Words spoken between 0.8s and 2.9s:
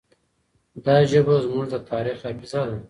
دا ژبه زموږ د تاریخ حافظه ده.